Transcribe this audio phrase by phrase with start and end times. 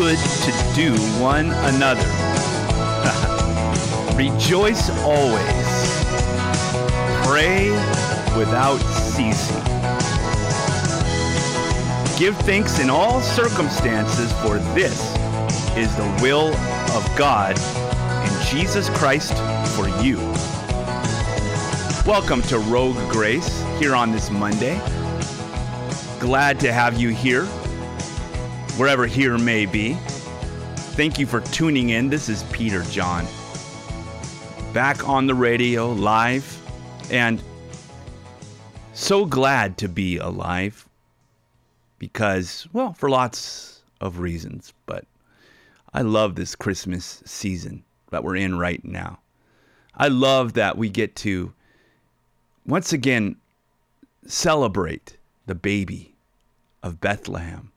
[0.00, 2.00] good to do one another.
[4.16, 6.04] Rejoice always.
[7.26, 7.68] Pray
[8.34, 9.62] without ceasing.
[12.18, 15.14] Give thanks in all circumstances, for this
[15.76, 16.54] is the will
[16.96, 19.34] of God in Jesus Christ
[19.76, 20.16] for you.
[22.06, 24.80] Welcome to Rogue Grace here on this Monday.
[26.18, 27.46] Glad to have you here,
[28.80, 29.92] wherever here may be.
[30.96, 32.08] Thank you for tuning in.
[32.08, 33.26] This is Peter John.
[34.72, 36.58] Back on the radio, live,
[37.10, 37.42] and
[38.94, 40.88] so glad to be alive
[41.98, 45.04] because, well, for lots of reasons, but
[45.92, 49.18] I love this Christmas season that we're in right now.
[49.94, 51.52] I love that we get to
[52.64, 53.36] once again
[54.26, 56.14] celebrate the baby
[56.82, 57.72] of Bethlehem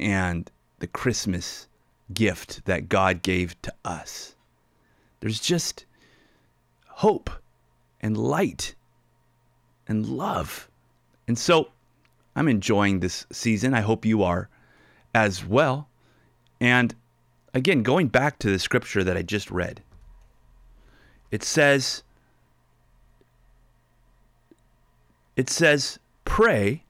[0.00, 1.68] and the Christmas
[2.12, 4.34] gift that God gave to us.
[5.20, 5.84] There's just
[6.86, 7.30] hope
[8.00, 8.74] and light
[9.86, 10.68] and love.
[11.28, 11.70] And so
[12.34, 13.74] I'm enjoying this season.
[13.74, 14.48] I hope you are
[15.14, 15.88] as well.
[16.60, 16.94] And
[17.52, 19.82] again, going back to the scripture that I just read,
[21.30, 22.02] it says,
[25.36, 26.84] it says, pray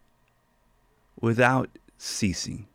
[1.21, 2.67] without ceasing.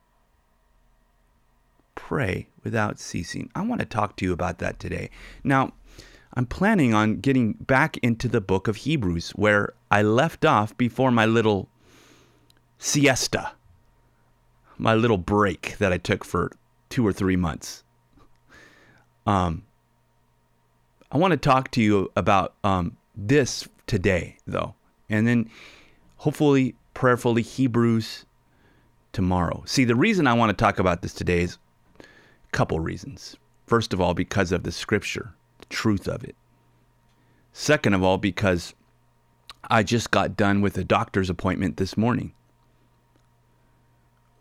[2.07, 3.49] Pray without ceasing.
[3.55, 5.09] I want to talk to you about that today.
[5.43, 5.73] Now,
[6.35, 11.09] I'm planning on getting back into the book of Hebrews where I left off before
[11.09, 11.67] my little
[12.77, 13.53] siesta,
[14.77, 16.51] my little break that I took for
[16.89, 17.83] two or three months.
[19.25, 19.63] Um,
[21.11, 24.75] I want to talk to you about um, this today, though,
[25.09, 25.49] and then
[26.17, 28.25] hopefully, prayerfully, Hebrews
[29.11, 29.63] tomorrow.
[29.65, 31.57] See, the reason I want to talk about this today is
[32.51, 33.37] couple reasons.
[33.65, 36.35] First of all, because of the scripture, the truth of it.
[37.53, 38.73] Second of all, because
[39.69, 42.33] I just got done with a doctor's appointment this morning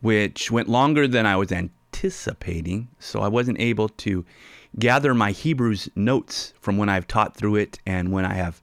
[0.04, 2.88] which went longer than I was anticipating.
[2.98, 4.22] So I wasn't able to
[4.78, 8.60] gather my Hebrews notes from when I've taught through it and when I have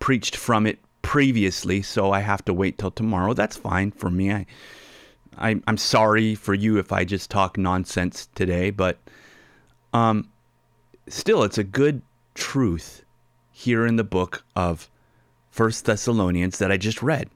[0.00, 1.80] preached from it previously.
[1.80, 3.34] So I have to wait till tomorrow.
[3.34, 4.32] That's fine for me.
[4.32, 4.46] I,
[5.36, 8.98] I am sorry for you if I just talk nonsense today, but
[9.92, 10.28] um,
[11.08, 12.02] still, it's a good
[12.34, 13.04] truth
[13.50, 14.90] here in the book of
[15.50, 17.30] First Thessalonians that I just read.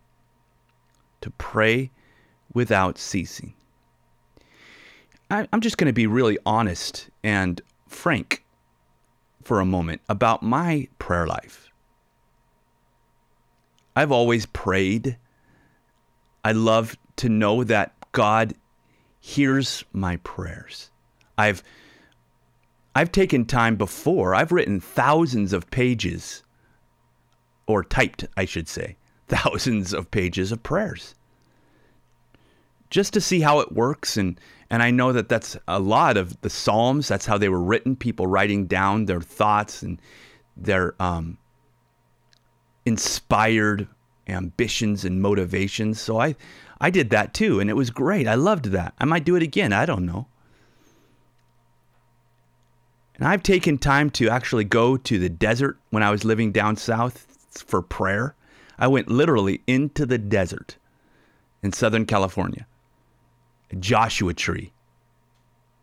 [1.21, 1.91] To pray
[2.53, 3.55] without ceasing.
[5.31, 8.45] I, am just going to be really honest and frank
[9.43, 11.71] for a moment about my prayer life.
[13.97, 15.17] I've always prayed.
[16.45, 18.55] I love to know that God
[19.21, 20.91] hears my prayers.
[21.39, 21.63] I've
[22.95, 24.35] I've taken time before.
[24.35, 26.45] I've written thousands of pages
[27.67, 28.97] or typed, I should say,
[29.29, 31.15] thousands of pages of prayers
[32.95, 34.39] just to see how it works and
[34.71, 37.97] and I know that that's a lot of the psalms that's how they were written
[37.97, 40.01] people writing down their thoughts and
[40.57, 41.37] their um,
[42.87, 43.89] inspired
[44.29, 46.37] ambitions and motivations so I
[46.81, 48.27] I did that too and it was great.
[48.27, 48.95] I loved that.
[48.99, 49.73] I might do it again.
[49.73, 50.27] I don't know.
[53.17, 56.77] And I've taken time to actually go to the desert when I was living down
[56.77, 57.27] south
[57.65, 58.35] for prayer.
[58.79, 60.77] I went literally into the desert
[61.63, 62.67] in Southern California
[63.79, 64.73] Joshua Tree,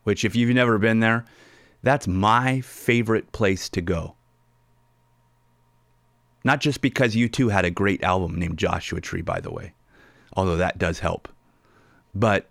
[0.03, 1.25] which, if you've never been there,
[1.83, 4.15] that's my favorite place to go.
[6.43, 9.73] Not just because U2 had a great album named Joshua Tree, by the way,
[10.33, 11.27] although that does help,
[12.15, 12.49] but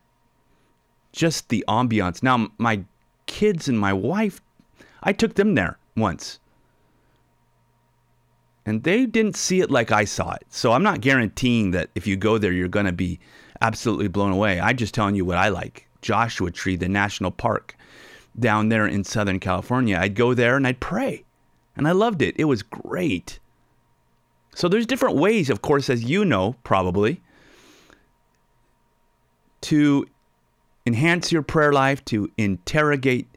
[1.12, 2.22] just the ambiance.
[2.22, 2.82] Now, my
[3.26, 4.40] kids and my wife,
[5.02, 6.38] I took them there once.
[8.66, 10.46] And they didn't see it like I saw it.
[10.50, 13.18] So I'm not guaranteeing that if you go there, you're going to be
[13.60, 14.60] absolutely blown away.
[14.60, 15.88] I'm just telling you what I like.
[16.02, 17.76] Joshua Tree, the national park
[18.38, 19.98] down there in Southern California.
[19.98, 21.24] I'd go there and I'd pray.
[21.76, 22.34] And I loved it.
[22.38, 23.38] It was great.
[24.54, 27.22] So there's different ways, of course, as you know, probably,
[29.62, 30.06] to
[30.86, 33.28] enhance your prayer life, to interrogate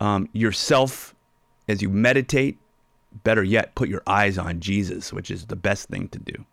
[0.00, 1.14] um, yourself
[1.68, 2.58] as you meditate.
[3.24, 6.44] Better yet, put your eyes on Jesus, which is the best thing to do.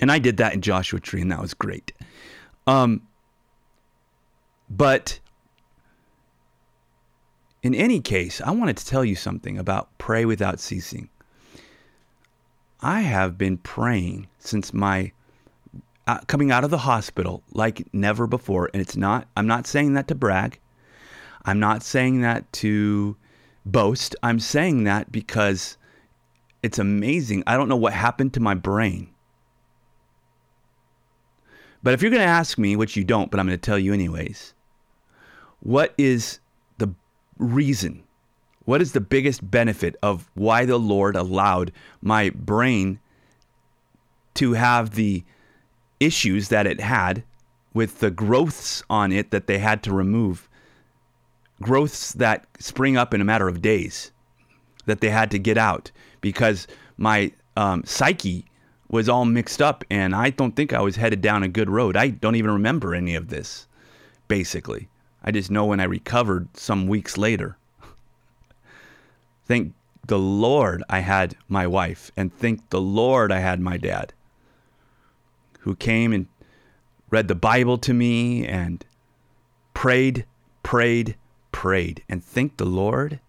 [0.00, 1.92] And I did that in Joshua Tree, and that was great.
[2.66, 3.02] Um,
[4.70, 5.18] but
[7.62, 11.08] in any case, I wanted to tell you something about pray without ceasing.
[12.80, 15.12] I have been praying since my
[16.08, 18.70] uh, coming out of the hospital like never before.
[18.72, 20.58] And it's not, I'm not saying that to brag.
[21.44, 23.16] I'm not saying that to
[23.66, 24.16] boast.
[24.22, 25.76] I'm saying that because
[26.62, 27.44] it's amazing.
[27.46, 29.10] I don't know what happened to my brain.
[31.82, 33.78] But if you're going to ask me, which you don't, but I'm going to tell
[33.78, 34.54] you anyways,
[35.60, 36.40] what is
[36.78, 36.94] the
[37.36, 38.02] reason?
[38.64, 41.70] What is the biggest benefit of why the Lord allowed
[42.00, 42.98] my brain
[44.34, 45.24] to have the
[46.00, 47.24] issues that it had
[47.74, 50.48] with the growths on it that they had to remove?
[51.60, 54.12] Growths that spring up in a matter of days
[54.86, 55.90] that they had to get out
[56.20, 56.66] because
[56.96, 58.44] my um, psyche
[58.90, 61.96] was all mixed up and I don't think I was headed down a good road.
[61.96, 63.66] I don't even remember any of this,
[64.28, 64.88] basically.
[65.22, 67.58] I just know when I recovered some weeks later.
[69.46, 69.74] thank
[70.06, 74.14] the Lord I had my wife, and thank the Lord I had my dad,
[75.58, 76.26] who came and
[77.10, 78.84] read the Bible to me and
[79.74, 80.24] prayed,
[80.62, 81.16] prayed,
[81.52, 82.02] prayed.
[82.08, 83.20] And thank the Lord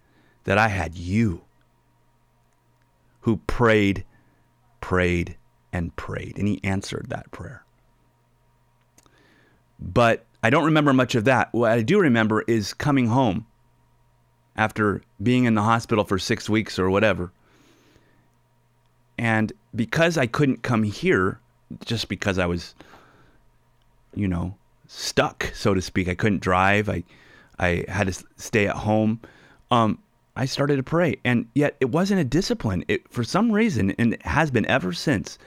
[0.43, 1.41] that I had you
[3.21, 4.05] who prayed,
[4.81, 5.37] prayed,
[5.71, 6.37] and prayed.
[6.37, 7.63] And he answered that prayer.
[9.79, 11.53] But I don't remember much of that.
[11.53, 13.45] What I do remember is coming home
[14.55, 17.31] after being in the hospital for six weeks or whatever.
[19.17, 21.39] And because I couldn't come here,
[21.85, 22.75] just because I was,
[24.15, 24.55] you know,
[24.87, 26.89] stuck, so to speak, I couldn't drive.
[26.89, 27.03] I,
[27.59, 29.19] I had to stay at home.
[29.71, 29.99] Um,
[30.35, 32.85] I started to pray, and yet it wasn't a discipline.
[32.87, 35.37] It, for some reason, and it has been ever since,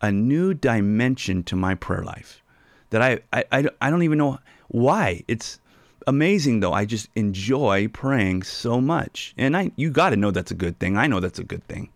[0.00, 2.42] a new dimension to my prayer life
[2.90, 5.24] that I, I, I don't even know why.
[5.28, 5.58] It's
[6.06, 6.72] amazing though.
[6.72, 9.34] I just enjoy praying so much.
[9.36, 10.96] And I you got to know that's a good thing.
[10.96, 11.88] I know that's a good thing.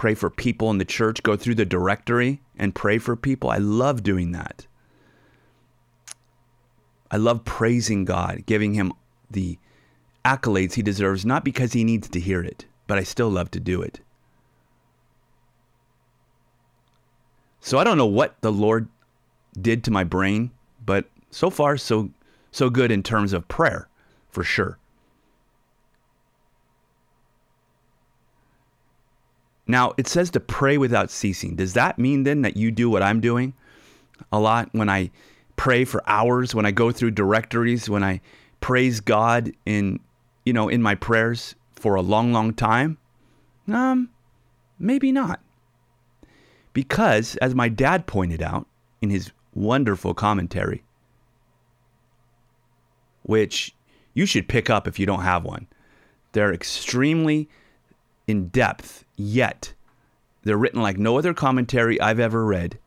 [0.00, 3.50] Pray for people in the church, go through the directory and pray for people.
[3.50, 4.66] I love doing that.
[7.10, 8.94] I love praising God, giving him
[9.30, 9.58] the
[10.24, 13.60] accolades he deserves, not because he needs to hear it, but I still love to
[13.60, 14.00] do it.
[17.60, 18.88] So I don't know what the Lord
[19.60, 20.50] did to my brain,
[20.82, 22.08] but so far so
[22.50, 23.86] so good in terms of prayer,
[24.30, 24.78] for sure.
[29.70, 31.54] Now, it says to pray without ceasing.
[31.54, 33.54] Does that mean then that you do what I'm doing
[34.32, 35.10] a lot when I
[35.56, 38.20] pray for hours, when I go through directories, when I
[38.60, 40.00] praise God in,
[40.44, 42.98] you know, in my prayers for a long, long time?
[43.68, 44.10] Um,
[44.78, 45.40] maybe not.
[46.72, 48.66] Because, as my dad pointed out
[49.00, 50.82] in his wonderful commentary,
[53.22, 53.74] which
[54.14, 55.66] you should pick up if you don't have one,
[56.32, 57.48] they're extremely
[58.30, 59.74] in depth, yet
[60.42, 62.78] they're written like no other commentary I've ever read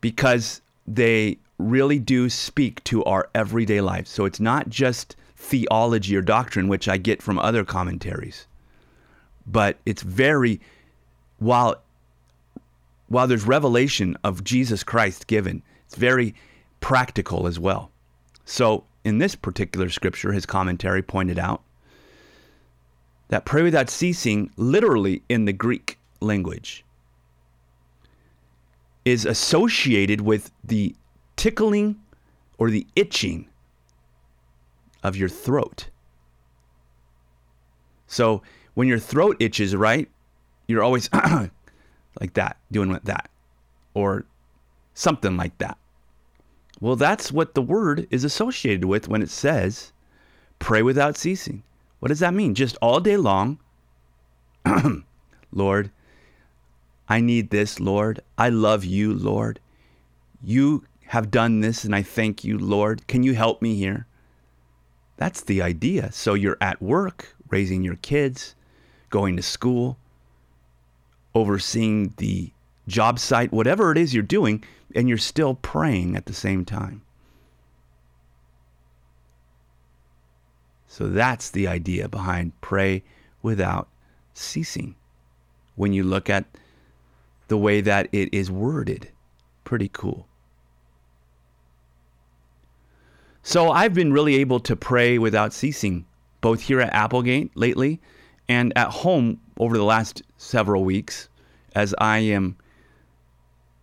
[0.00, 4.06] because they really do speak to our everyday life.
[4.06, 8.46] So it's not just theology or doctrine, which I get from other commentaries,
[9.46, 10.60] but it's very,
[11.38, 11.76] while
[13.08, 16.34] while there's revelation of Jesus Christ given, it's very
[16.80, 17.90] practical as well.
[18.44, 21.62] So, in this particular scripture, his commentary pointed out
[23.28, 26.84] that pray without ceasing, literally in the Greek language,
[29.04, 30.94] is associated with the
[31.36, 31.96] tickling
[32.58, 33.48] or the itching
[35.02, 35.88] of your throat.
[38.06, 38.42] So,
[38.74, 40.08] when your throat itches, right,
[40.68, 41.08] you're always
[42.20, 43.30] like that, doing with that,
[43.94, 44.24] or
[44.94, 45.78] something like that.
[46.80, 49.92] Well, that's what the word is associated with when it says,
[50.58, 51.62] pray without ceasing.
[52.00, 52.54] What does that mean?
[52.54, 53.58] Just all day long,
[55.52, 55.90] Lord,
[57.08, 58.20] I need this, Lord.
[58.36, 59.60] I love you, Lord.
[60.42, 63.06] You have done this, and I thank you, Lord.
[63.06, 64.06] Can you help me here?
[65.16, 66.12] That's the idea.
[66.12, 68.54] So you're at work, raising your kids,
[69.08, 69.96] going to school,
[71.34, 72.50] overseeing the
[72.88, 74.62] job site, whatever it is you're doing,
[74.94, 77.02] and you're still praying at the same time.
[80.86, 83.02] So that's the idea behind pray
[83.42, 83.88] without
[84.34, 84.94] ceasing.
[85.74, 86.44] When you look at
[87.48, 89.10] the way that it is worded,
[89.64, 90.26] pretty cool.
[93.42, 96.04] So I've been really able to pray without ceasing,
[96.40, 98.00] both here at Applegate lately
[98.48, 101.28] and at home over the last several weeks
[101.74, 102.56] as I am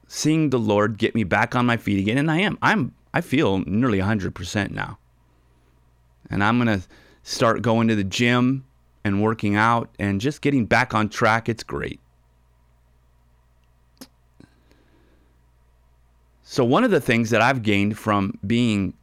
[0.07, 3.21] seeing the Lord get me back on my feet again and I am I'm I
[3.21, 4.97] feel nearly 100% now.
[6.29, 6.85] And I'm going to
[7.23, 8.65] start going to the gym
[9.03, 11.49] and working out and just getting back on track.
[11.49, 11.99] It's great.
[16.41, 18.93] So, one of the things that I've gained from being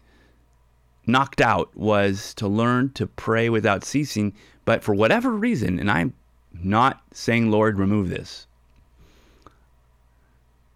[1.07, 4.35] knocked out was to learn to pray without ceasing.
[4.65, 6.15] But for whatever reason, and I'm
[6.53, 8.47] not saying, Lord, remove this,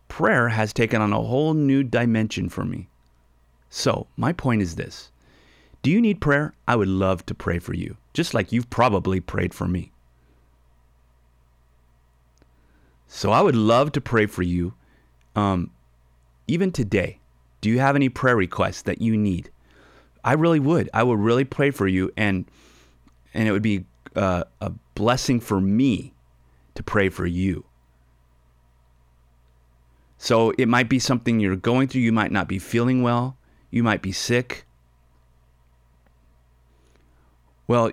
[0.09, 2.89] prayer has taken on a whole new dimension for me.
[3.71, 5.11] So, my point is this
[5.85, 6.55] Do you need prayer?
[6.67, 9.93] I would love to pray for you, just like you've probably prayed for me.
[13.07, 14.73] So, I would love to pray for you.
[15.37, 15.71] Um,
[16.49, 17.21] even today,
[17.61, 19.50] do you have any prayer requests that you need?
[20.25, 20.88] I really would.
[20.95, 22.47] I would really pray for you, and
[23.35, 23.85] and it would be
[24.17, 26.14] uh, a blessing for me
[26.76, 27.67] to pray for you.
[30.17, 32.00] So it might be something you're going through.
[32.00, 33.37] You might not be feeling well.
[33.71, 34.64] You might be sick.
[37.66, 37.90] Well,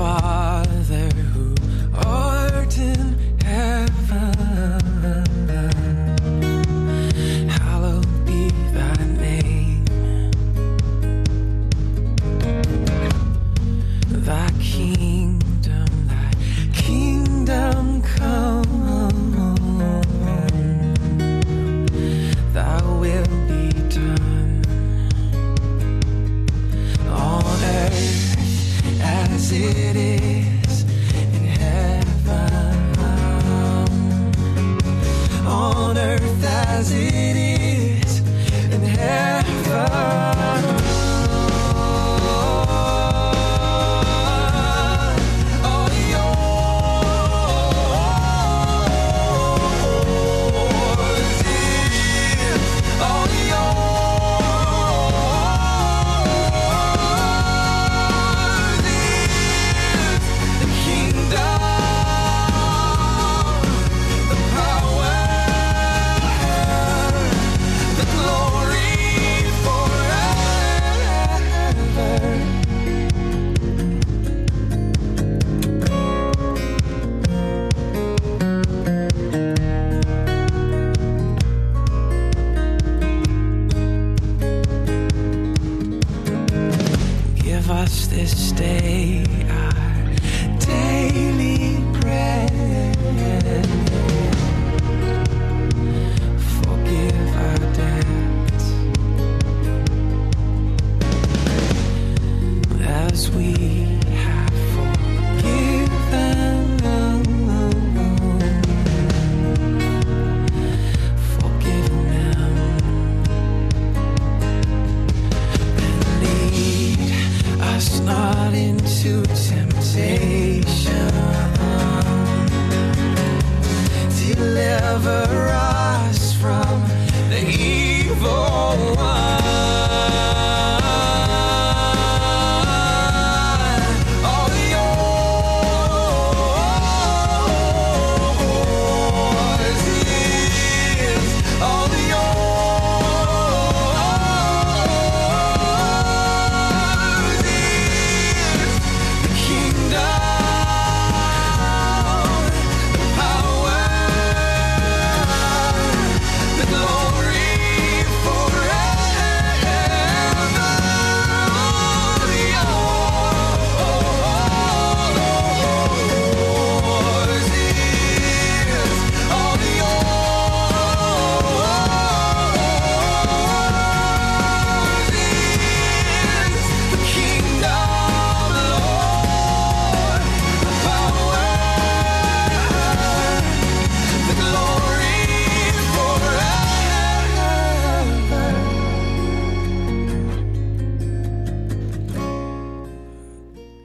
[0.02, 0.59] Our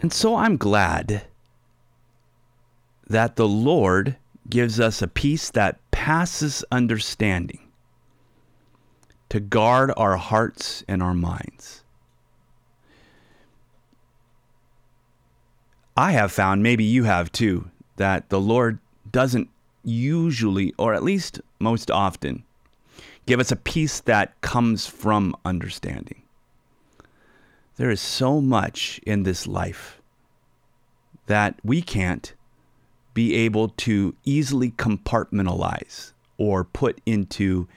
[0.05, 1.25] And so I'm glad
[3.07, 4.19] that the Lord
[4.51, 7.71] gives us a peace that passes understanding
[9.31, 11.85] to guard our hearts and our minds.
[15.97, 19.49] I have found, maybe you have too, that the Lord doesn't
[19.85, 22.45] usually, or at least most often,
[23.25, 26.24] give us a peace that comes from understanding.
[27.77, 30.01] There is so much in this life
[31.27, 32.35] that we can't
[33.15, 37.69] be able to easily compartmentalize or put into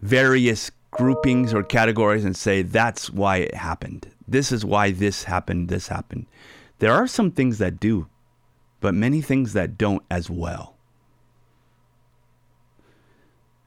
[0.00, 4.08] various groupings or categories and say that's why it happened.
[4.26, 6.26] This is why this happened, this happened.
[6.78, 8.08] There are some things that do,
[8.80, 10.76] but many things that don't as well.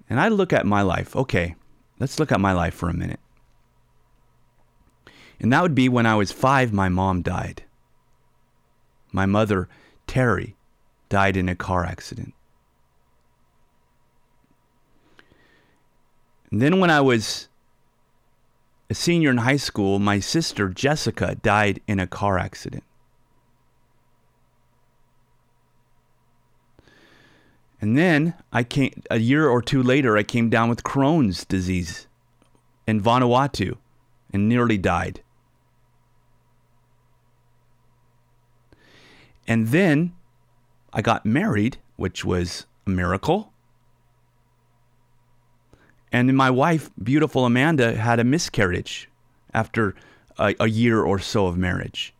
[0.10, 1.16] And I look at my life.
[1.16, 1.56] Okay,
[2.00, 3.20] let's look at my life for a minute.
[5.44, 7.64] And that would be when I was five, my mom died.
[9.12, 9.68] My mother,
[10.08, 10.56] Terry,
[11.10, 12.34] died in a car accident.
[16.50, 17.50] And then when I was
[18.90, 22.86] a senior in high school, my sister, Jessica, died in a car accident.
[27.82, 32.08] And then I came a year or two later I came down with Crohn's disease
[32.88, 33.76] in Vanuatu
[34.32, 35.20] and nearly died.
[39.48, 40.14] And then
[40.94, 43.52] I got married, which was a miracle.
[46.12, 49.10] And then my wife, beautiful Amanda, had a miscarriage
[49.54, 49.96] after
[50.38, 52.14] a, a year or so of marriage.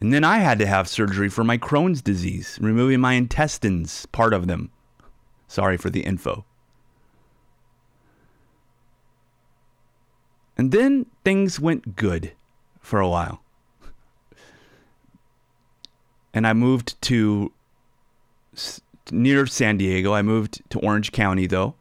[0.00, 4.32] And then I had to have surgery for my Crohn's disease, removing my intestines, part
[4.32, 4.70] of them.
[5.48, 6.44] Sorry for the info.
[10.56, 12.32] And then things went good
[12.88, 13.42] for a while.
[16.32, 17.52] And I moved to
[19.12, 20.14] near San Diego.
[20.14, 21.74] I moved to Orange County, though.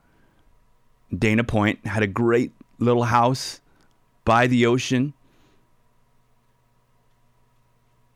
[1.17, 3.62] Dana Point had a great little house
[4.26, 5.13] by the ocean.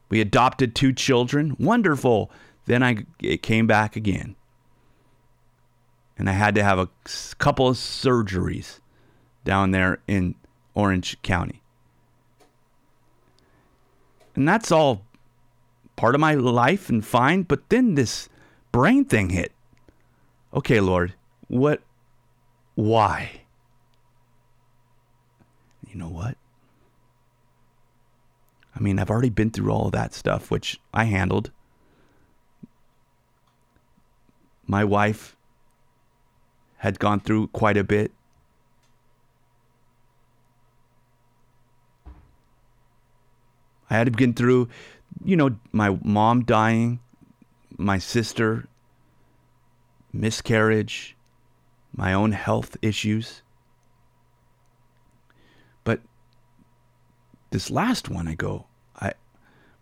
[0.09, 1.55] We adopted two children.
[1.57, 2.29] Wonderful.
[2.65, 4.35] Then I it came back again.
[6.17, 6.89] And I had to have a
[7.37, 8.81] couple of surgeries
[9.45, 10.35] down there in
[10.75, 11.60] Orange County.
[14.35, 15.03] And that's all
[15.95, 18.29] part of my life and fine, but then this
[18.71, 19.51] brain thing hit.
[20.53, 21.13] Okay, Lord,
[21.47, 21.81] what
[22.75, 23.41] why?
[25.87, 26.37] You know what?
[28.75, 31.51] I mean, I've already been through all of that stuff, which I handled.
[34.65, 35.35] My wife
[36.77, 38.11] had gone through quite a bit.
[43.91, 44.69] I had to get through,
[45.25, 47.01] you know, my mom dying,
[47.77, 48.69] my sister,
[50.13, 51.17] miscarriage,
[51.93, 53.41] my own health issues.
[55.83, 55.99] But
[57.49, 59.11] this last one, I go, I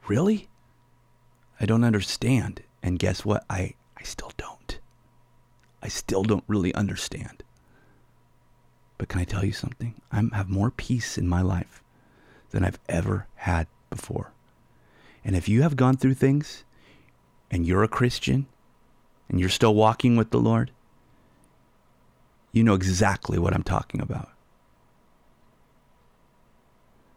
[0.07, 0.47] really?
[1.59, 2.63] I don't understand.
[2.81, 3.45] And guess what?
[3.47, 4.79] I, I still don't.
[5.83, 7.43] I still don't really understand.
[8.97, 10.01] But can I tell you something?
[10.11, 11.83] I have more peace in my life
[12.49, 14.31] than I've ever had before.
[15.23, 16.63] And if you have gone through things
[17.51, 18.47] and you're a Christian
[19.27, 20.71] and you're still walking with the Lord,
[22.51, 24.29] you know exactly what I'm talking about.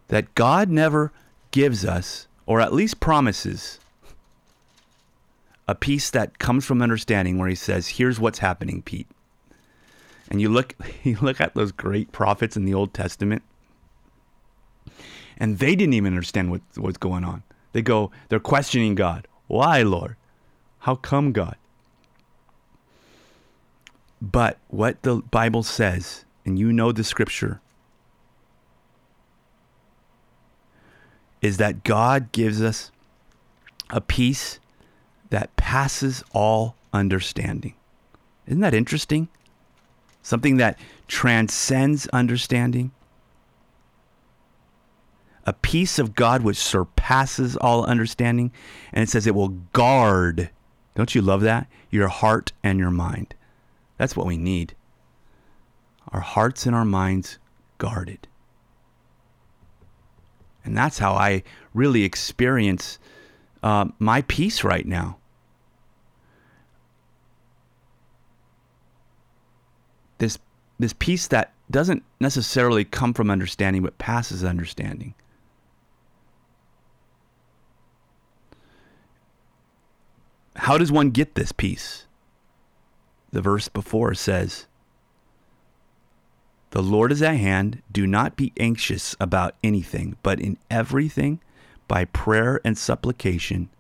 [0.09, 1.13] That God never
[1.53, 3.79] gives us, or at least promises,
[5.67, 9.07] a peace that comes from understanding where he says, Here's what's happening, Pete.
[10.29, 13.43] And you look you look at those great prophets in the Old Testament,
[15.43, 17.43] and they didn't even understand what, what's going on.
[17.73, 19.27] They go, they're questioning God.
[19.49, 20.15] Why, Lord?
[20.79, 21.57] How come, God?
[24.21, 27.61] But what the Bible says, and you know the scripture,
[31.41, 32.93] is that God gives us
[33.91, 34.61] a peace
[35.31, 37.75] that passes all understanding.
[38.47, 39.27] Isn't that interesting?
[40.23, 40.79] Something that
[41.09, 42.93] transcends understanding.
[45.45, 48.53] A peace of God which surpasses all understanding.
[48.93, 50.51] And it says it will guard,
[50.95, 51.67] don't you love that?
[51.91, 53.35] Your heart and your mind.
[53.99, 54.75] That's what we need.
[56.13, 57.39] Our hearts and our minds
[57.79, 58.29] guarded.
[60.65, 61.43] And that's how I
[61.75, 62.99] really experience
[63.63, 65.19] uh, my peace right now.
[70.19, 70.39] This
[70.79, 75.15] this peace that doesn't necessarily come from understanding, but passes understanding.
[80.57, 82.07] How does one get this peace?
[83.31, 84.67] The verse before says,
[86.71, 87.83] The Lord is at hand.
[87.91, 91.41] Do not be anxious about anything, but in everything,
[91.89, 93.71] by prayer and supplication,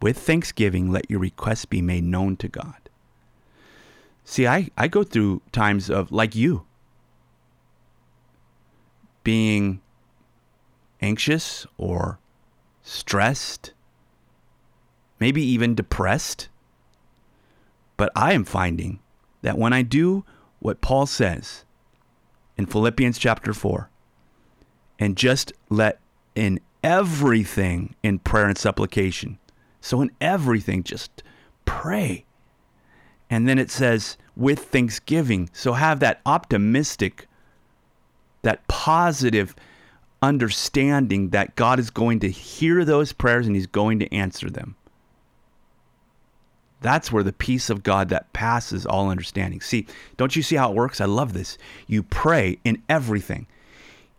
[0.00, 2.76] with thanksgiving, let your requests be made known to God.
[4.24, 6.66] See, I, I go through times of, like you,
[9.22, 9.80] being
[11.00, 12.18] anxious or
[12.82, 13.72] stressed,
[15.24, 16.48] maybe even depressed.
[17.96, 18.98] But I am finding
[19.40, 20.22] that when I do
[20.58, 21.64] what Paul says
[22.58, 23.88] in Philippians chapter 4
[24.98, 25.98] and just let
[26.34, 29.38] in everything in prayer and supplication,
[29.80, 31.22] so in everything, just
[31.64, 32.26] pray.
[33.30, 35.48] And then it says, with thanksgiving.
[35.54, 37.28] So have that optimistic,
[38.42, 39.56] that positive
[40.20, 44.76] understanding that God is going to hear those prayers and He's going to answer them.
[46.84, 49.62] That's where the peace of God that passes all understanding.
[49.62, 49.86] See,
[50.18, 51.00] don't you see how it works?
[51.00, 51.56] I love this.
[51.86, 53.46] You pray in everything.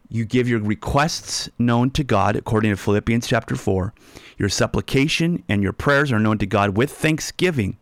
[0.10, 3.94] You give your requests known to God according to Philippians chapter 4.
[4.40, 7.78] Your supplication and your prayers are known to God with thanksgiving.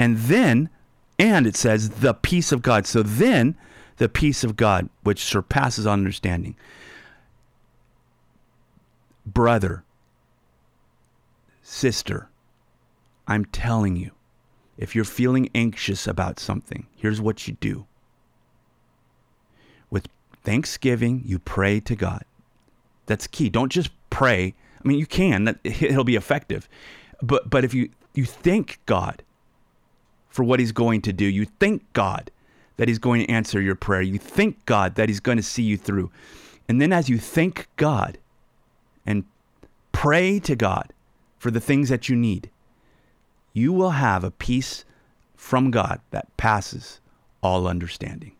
[0.00, 0.70] And then,
[1.18, 2.86] and it says, the peace of God.
[2.86, 3.54] So then,
[3.98, 6.56] the peace of God, which surpasses understanding.
[9.26, 9.84] Brother,
[11.68, 12.30] sister,
[13.26, 14.12] I'm telling you,
[14.76, 17.86] if you're feeling anxious about something, here's what you do.
[19.90, 20.08] With
[20.42, 22.24] thanksgiving, you pray to God.
[23.06, 23.48] That's key.
[23.48, 24.54] Don't just pray.
[24.82, 26.68] I mean, you can, that it'll be effective.
[27.22, 29.22] But but if you you thank God
[30.28, 32.30] for what he's going to do, you thank God
[32.76, 34.02] that he's going to answer your prayer.
[34.02, 36.10] You thank God that he's going to see you through.
[36.68, 38.18] And then as you thank God
[39.04, 39.24] and
[39.90, 40.92] pray to God
[41.38, 42.50] for the things that you need,
[43.52, 44.84] you will have a peace
[45.36, 47.00] from God that passes
[47.42, 48.32] all understanding.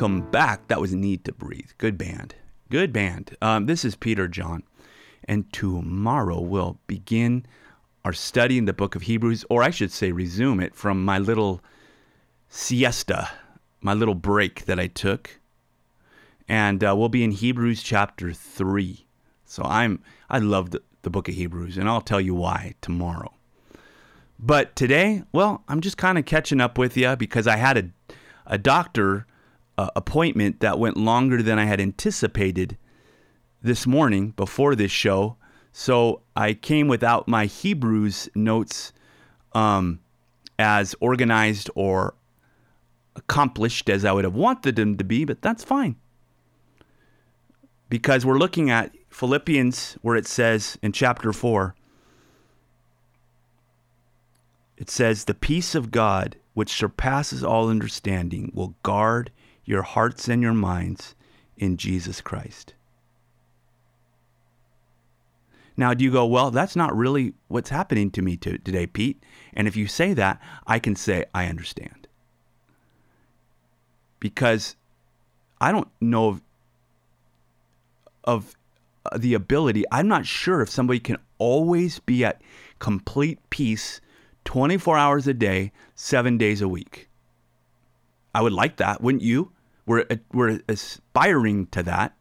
[0.00, 0.66] Welcome back.
[0.68, 1.72] That was Need to Breathe.
[1.76, 2.34] Good band.
[2.70, 3.36] Good band.
[3.42, 4.62] Um, this is Peter John.
[5.24, 7.44] And tomorrow we'll begin
[8.02, 11.18] our study in the book of Hebrews, or I should say, resume it from my
[11.18, 11.60] little
[12.48, 13.28] siesta,
[13.82, 15.38] my little break that I took.
[16.48, 19.04] And uh, we'll be in Hebrews chapter 3.
[19.44, 23.34] So I'm, I love the, the book of Hebrews, and I'll tell you why tomorrow.
[24.38, 28.14] But today, well, I'm just kind of catching up with you because I had a,
[28.46, 29.26] a doctor
[29.80, 32.76] uh, appointment that went longer than I had anticipated
[33.62, 35.36] this morning before this show.
[35.72, 38.92] So I came without my Hebrews notes
[39.54, 40.00] um,
[40.58, 42.14] as organized or
[43.16, 45.96] accomplished as I would have wanted them to be, but that's fine.
[47.88, 51.74] Because we're looking at Philippians, where it says in chapter 4,
[54.76, 59.30] it says, The peace of God, which surpasses all understanding, will guard
[59.70, 61.14] your hearts and your minds
[61.56, 62.74] in Jesus Christ.
[65.76, 69.22] Now, do you go, well, that's not really what's happening to me to, today, Pete?
[69.54, 72.08] And if you say that, I can say, I understand.
[74.18, 74.74] Because
[75.60, 76.42] I don't know of,
[78.24, 78.56] of
[79.06, 82.42] uh, the ability, I'm not sure if somebody can always be at
[82.80, 84.00] complete peace
[84.46, 87.08] 24 hours a day, seven days a week.
[88.34, 89.52] I would like that, wouldn't you?
[89.86, 92.14] We're, uh, we're aspiring to that.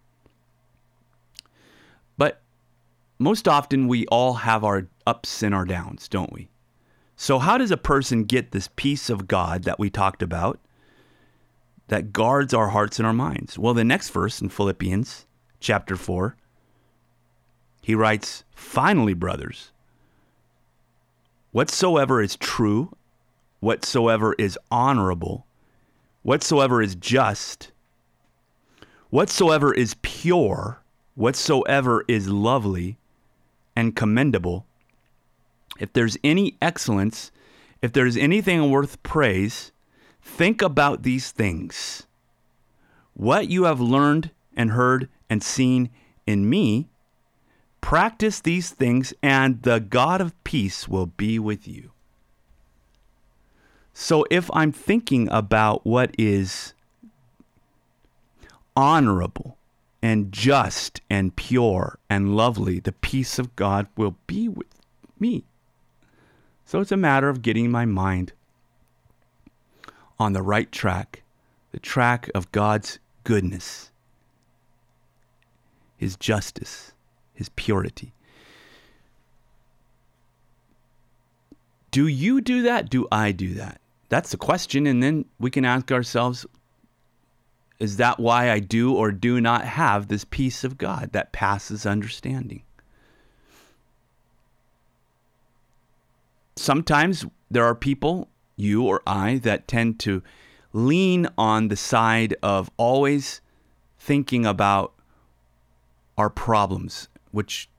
[2.18, 2.42] But
[3.18, 6.50] most often we all have our ups and our downs, don't we?
[7.16, 10.60] So, how does a person get this peace of God that we talked about
[11.90, 13.60] that guards our hearts and our minds?
[13.60, 15.26] Well, the next verse in Philippians
[15.60, 16.38] chapter 4,
[17.82, 19.72] he writes, Finally, brothers,
[21.52, 22.96] whatsoever is true,
[23.60, 25.46] whatsoever is honorable,
[26.30, 27.72] whatsoever is just,
[29.10, 30.80] whatsoever is pure,
[31.16, 33.00] whatsoever is lovely
[33.76, 34.64] and commendable,
[35.80, 37.32] if there's any excellence,
[37.82, 39.72] if there's anything worth praise,
[40.22, 42.06] think about these things.
[43.16, 45.90] What you have learned and heard and seen
[46.28, 46.90] in me,
[47.82, 51.90] practice these things, and the God of peace will be with you.
[54.02, 56.74] So if I'm thinking about what is
[58.74, 59.58] honorable
[60.02, 64.74] and just and pure and lovely, the peace of God will be with
[65.20, 65.44] me.
[66.64, 68.32] So it's a matter of getting my mind
[70.18, 71.24] on the right track,
[71.74, 73.92] the track of God's goodness,
[75.98, 76.94] His justice,
[77.34, 78.14] His purity.
[81.92, 82.90] Do you do that?
[82.90, 83.82] Do I do that?
[84.10, 84.88] That's the question.
[84.88, 86.46] And then we can ask ourselves
[87.80, 91.86] is that why I do or do not have this peace of God that passes
[91.86, 92.64] understanding?
[96.58, 100.22] Sometimes there are people, you or I, that tend to
[100.74, 103.40] lean on the side of always
[103.98, 104.94] thinking about
[106.18, 107.70] our problems, which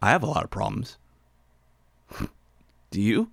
[0.00, 0.96] I have a lot of problems.
[2.90, 3.30] do you?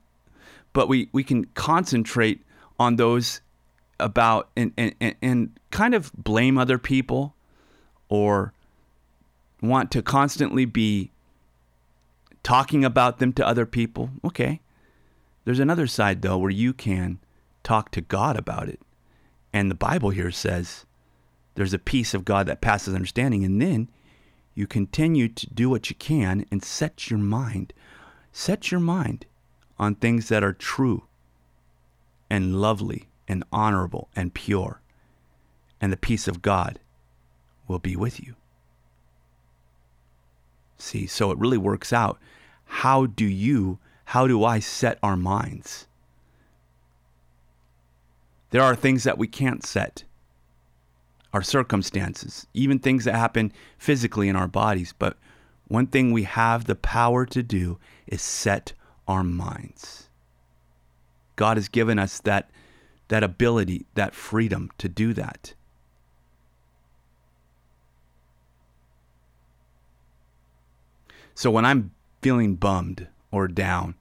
[0.74, 2.42] But we, we can concentrate
[2.80, 3.42] on those
[4.00, 7.36] about and, and, and kind of blame other people
[8.08, 8.54] or
[9.62, 11.12] want to constantly be
[12.44, 14.10] talking about them to other people.
[14.24, 14.62] Okay.
[15.46, 17.20] There's another side, though, where you can
[17.64, 18.80] talk to God about it.
[19.52, 20.86] And the Bible here says
[21.56, 23.44] there's a peace of God that passes understanding.
[23.44, 23.90] And then
[24.54, 27.74] you continue to do what you can and set your mind,
[28.32, 29.26] set your mind
[29.80, 31.04] on things that are true
[32.30, 34.82] and lovely and honorable and pure,
[35.80, 36.80] and the peace of God
[37.68, 38.36] will be with you.
[40.78, 42.20] See, so it really works out.
[42.66, 45.88] How do you, how do I set our minds?
[48.52, 50.04] There are things that we can't set,
[51.34, 54.94] our circumstances, even things that happen physically in our bodies.
[54.98, 55.18] But
[55.68, 58.74] one thing we have the power to do is set
[59.10, 60.08] our minds.
[61.36, 62.50] God has given us that
[63.10, 65.56] that ability, that freedom to do that.
[71.34, 71.90] So when I'm
[72.22, 73.96] feeling bummed or down,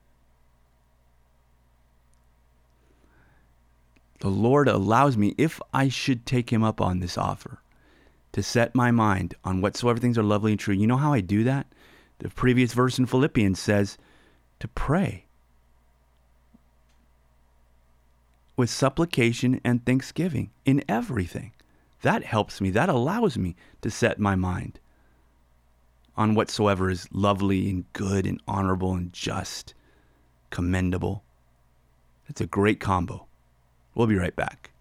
[4.21, 7.63] the Lord allows me, if I should take Him up on this offer,
[8.33, 10.75] to set my mind on whatsoever things are lovely and true.
[10.75, 11.67] You know how I do that?
[12.19, 13.97] The previous verse in Philippians says
[14.61, 15.27] to pray
[18.57, 21.53] with supplication and thanksgiving in everything.
[22.03, 24.81] That helps me, that allows me to set my mind
[26.19, 29.73] on whatsoever is lovely and good and honorable and just,
[30.51, 31.23] commendable.
[32.27, 33.27] That's a great combo.
[33.95, 34.73] We'll be right back.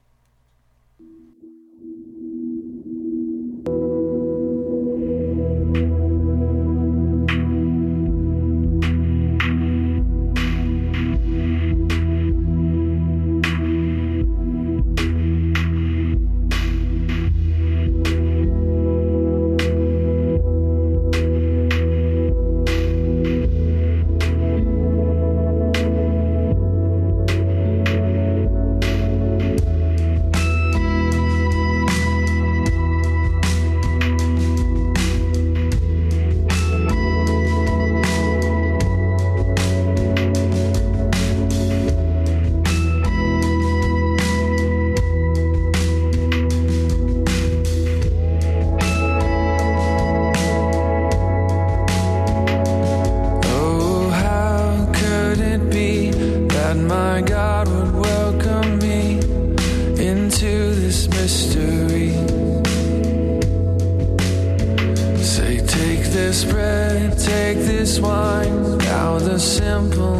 [67.97, 70.16] swine, now the simple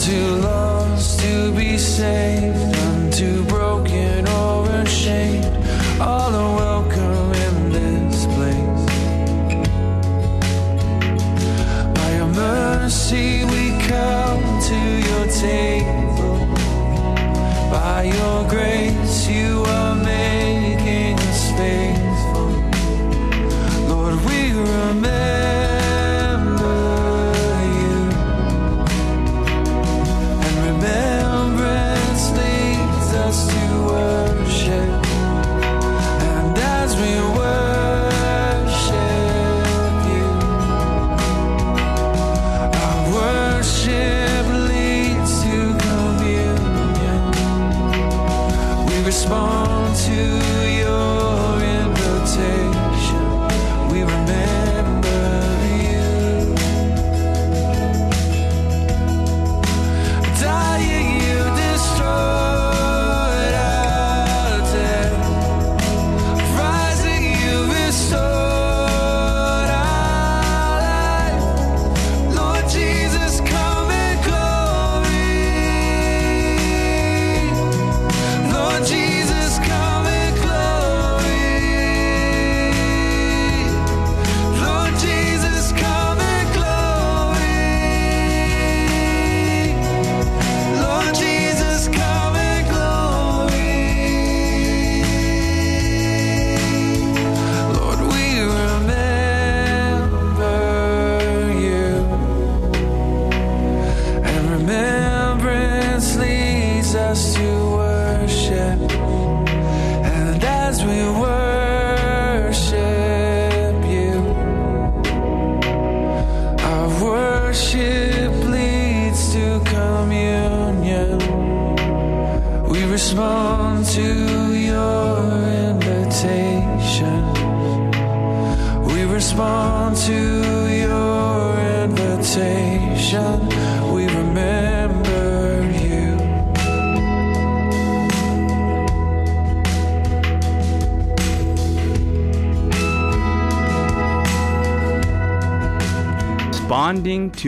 [0.00, 2.79] too lost to be saved.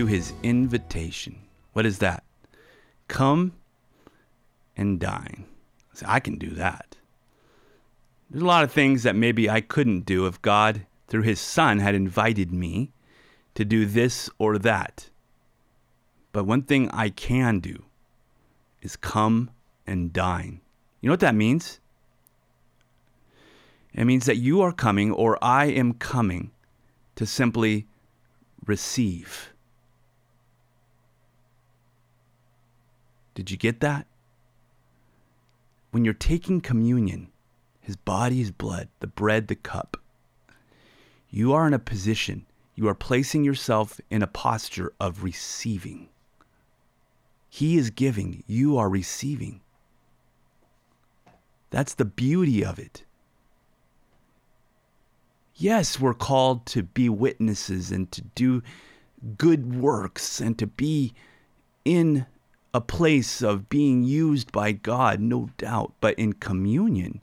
[0.07, 1.38] His invitation.
[1.72, 2.24] What is that?
[3.09, 3.53] Come
[4.76, 5.45] and dine.
[6.07, 6.97] I can do that.
[8.30, 11.78] There's a lot of things that maybe I couldn't do if God, through his Son,
[11.78, 12.90] had invited me
[13.55, 15.11] to do this or that.
[16.32, 17.84] But one thing I can do
[18.80, 19.51] is come
[19.86, 20.61] and dine.
[21.01, 21.78] You know what that means?
[23.93, 26.53] It means that you are coming or I am coming
[27.16, 27.86] to simply
[28.64, 29.51] receive.
[33.34, 34.06] Did you get that?
[35.90, 37.30] When you're taking communion,
[37.80, 39.96] his body, his blood, the bread, the cup,
[41.28, 46.08] you are in a position, you are placing yourself in a posture of receiving.
[47.48, 49.60] He is giving, you are receiving.
[51.70, 53.04] That's the beauty of it.
[55.54, 58.62] Yes, we're called to be witnesses and to do
[59.36, 61.14] good works and to be
[61.84, 62.26] in
[62.74, 65.92] a place of being used by God, no doubt.
[66.00, 67.20] But in communion,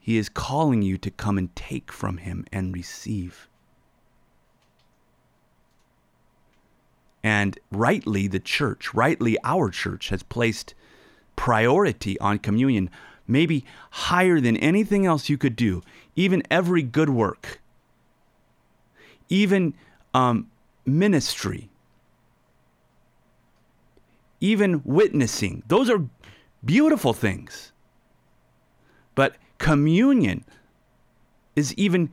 [0.00, 3.48] He is calling you to come and take from Him and receive.
[7.22, 10.74] And rightly, the church, rightly, our church has placed
[11.36, 12.90] priority on communion,
[13.26, 15.82] maybe higher than anything else you could do,
[16.16, 17.60] even every good work,
[19.28, 19.74] even
[20.14, 20.48] um,
[20.86, 21.68] ministry,
[24.40, 25.62] even witnessing.
[25.68, 26.04] Those are
[26.64, 27.72] beautiful things.
[29.14, 30.44] But communion
[31.56, 32.10] is even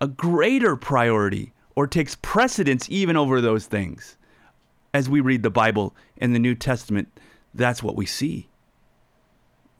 [0.00, 4.16] a greater priority or takes precedence even over those things.
[4.94, 7.08] As we read the Bible in the New Testament,
[7.54, 8.48] that's what we see.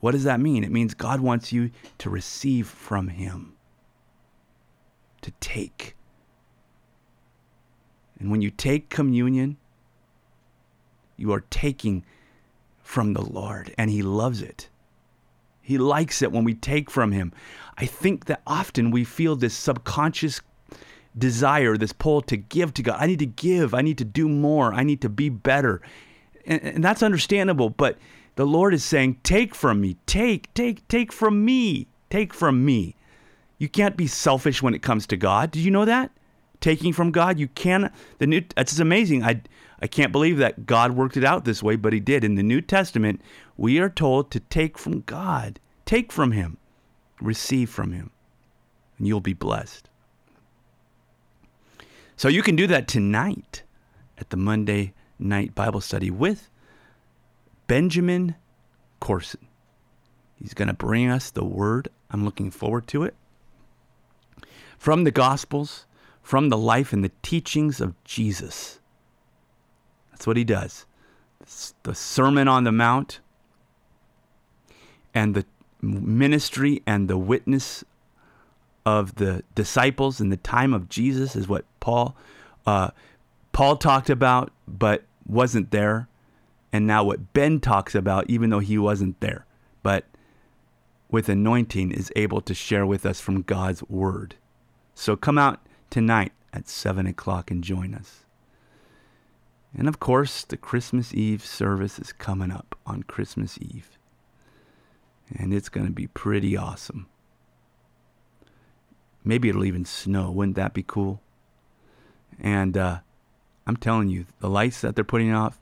[0.00, 0.64] What does that mean?
[0.64, 3.54] It means God wants you to receive from Him,
[5.22, 5.96] to take.
[8.18, 9.56] And when you take communion,
[11.18, 12.04] you are taking
[12.82, 14.68] from the Lord, and He loves it.
[15.60, 17.32] He likes it when we take from Him.
[17.76, 20.40] I think that often we feel this subconscious
[21.16, 22.96] desire, this pull to give to God.
[22.98, 23.74] I need to give.
[23.74, 24.72] I need to do more.
[24.72, 25.82] I need to be better.
[26.46, 27.98] And, and that's understandable, but
[28.36, 29.96] the Lord is saying, Take from me.
[30.06, 31.88] Take, take, take from me.
[32.08, 32.94] Take from me.
[33.58, 35.50] You can't be selfish when it comes to God.
[35.50, 36.10] Did you know that?
[36.60, 37.92] Taking from God, you can.
[38.18, 38.42] The new.
[38.80, 39.24] Amazing.
[39.24, 39.42] I
[39.80, 42.24] I can't believe that God worked it out this way, but He did.
[42.24, 43.20] In the New Testament,
[43.56, 46.56] we are told to take from God, take from Him,
[47.20, 48.10] receive from Him,
[48.98, 49.88] and you'll be blessed.
[52.16, 53.62] So you can do that tonight
[54.18, 56.50] at the Monday night Bible study with
[57.68, 58.34] Benjamin
[59.00, 59.46] Corson.
[60.34, 61.88] He's going to bring us the word.
[62.10, 63.14] I'm looking forward to it.
[64.78, 65.86] From the Gospels,
[66.22, 68.80] from the life and the teachings of Jesus.
[70.18, 70.84] That's what he does.
[71.84, 73.20] The Sermon on the Mount
[75.14, 75.46] and the
[75.80, 77.84] ministry and the witness
[78.84, 82.16] of the disciples in the time of Jesus is what Paul
[82.66, 82.90] uh,
[83.52, 86.08] Paul talked about, but wasn't there,
[86.72, 89.46] and now what Ben talks about, even though he wasn't there,
[89.84, 90.04] but
[91.08, 94.34] with anointing is able to share with us from God's word.
[94.96, 98.24] So come out tonight at seven o'clock and join us.
[99.76, 103.98] And of course, the Christmas Eve service is coming up on Christmas Eve.
[105.36, 107.06] And it's going to be pretty awesome.
[109.24, 110.30] Maybe it'll even snow.
[110.30, 111.20] Wouldn't that be cool?
[112.40, 113.00] And uh,
[113.66, 115.58] I'm telling you, the lights that they're putting off,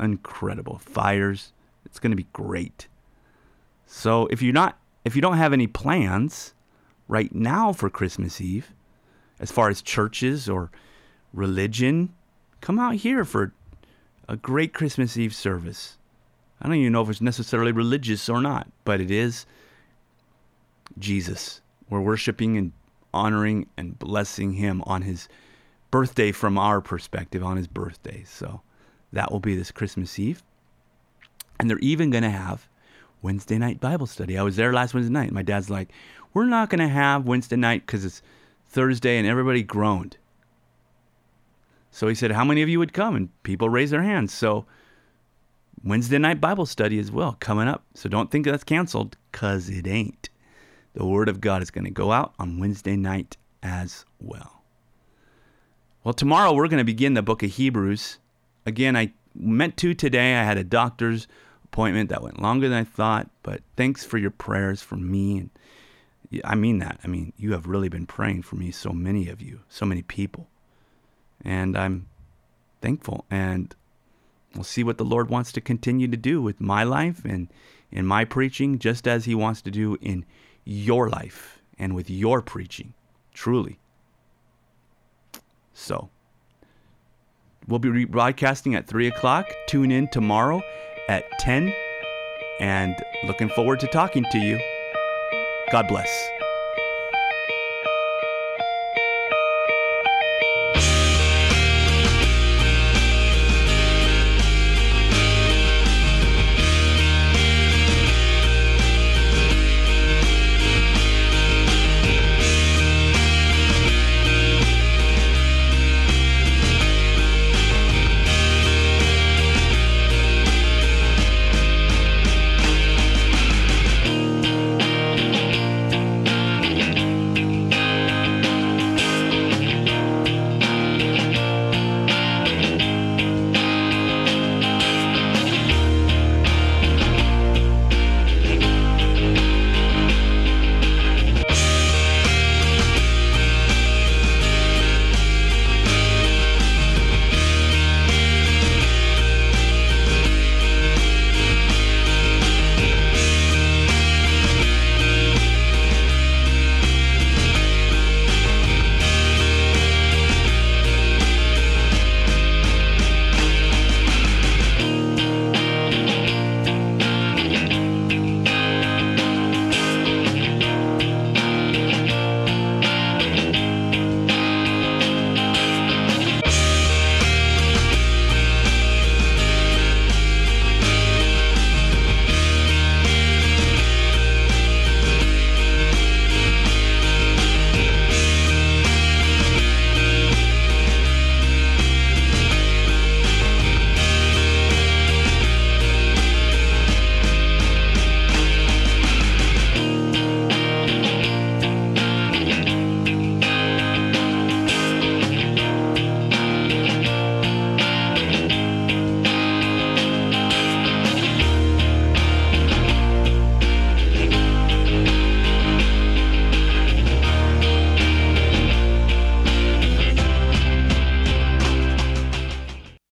[0.00, 0.78] incredible.
[0.78, 1.52] Fires,
[1.84, 2.88] it's going to be great.
[3.86, 6.54] So if you're not, if you don't have any plans
[7.06, 8.72] right now for Christmas Eve,
[9.38, 10.70] as far as churches or
[11.34, 12.14] religion,
[12.62, 13.52] come out here for
[14.28, 15.98] a great Christmas Eve service.
[16.62, 19.44] I don't even know if it's necessarily religious or not, but it is
[20.98, 21.60] Jesus.
[21.90, 22.72] We're worshiping and
[23.12, 25.28] honoring and blessing him on his
[25.90, 28.22] birthday from our perspective, on his birthday.
[28.24, 28.62] So
[29.12, 30.42] that will be this Christmas Eve.
[31.58, 32.68] And they're even going to have
[33.20, 34.38] Wednesday night Bible study.
[34.38, 35.32] I was there last Wednesday night.
[35.32, 35.90] My dad's like,
[36.32, 38.22] We're not going to have Wednesday night because it's
[38.68, 40.16] Thursday, and everybody groaned.
[41.92, 43.14] So he said, How many of you would come?
[43.14, 44.32] And people raised their hands.
[44.32, 44.66] So
[45.84, 47.84] Wednesday night Bible study as well coming up.
[47.94, 50.30] So don't think that's canceled because it ain't.
[50.94, 54.62] The Word of God is going to go out on Wednesday night as well.
[56.02, 58.18] Well, tomorrow we're going to begin the book of Hebrews.
[58.66, 60.34] Again, I meant to today.
[60.34, 61.28] I had a doctor's
[61.64, 65.38] appointment that went longer than I thought, but thanks for your prayers for me.
[65.38, 65.50] And
[66.44, 67.00] I mean that.
[67.04, 70.02] I mean, you have really been praying for me, so many of you, so many
[70.02, 70.48] people.
[71.44, 72.06] And I'm
[72.80, 73.24] thankful.
[73.30, 73.74] And
[74.54, 77.48] we'll see what the Lord wants to continue to do with my life and
[77.90, 80.24] in my preaching, just as He wants to do in
[80.64, 82.94] your life and with your preaching.
[83.34, 83.78] Truly.
[85.74, 86.10] So,
[87.66, 89.46] we'll be rebroadcasting at 3 o'clock.
[89.66, 90.62] Tune in tomorrow
[91.08, 91.72] at 10.
[92.60, 94.60] And looking forward to talking to you.
[95.70, 96.41] God bless.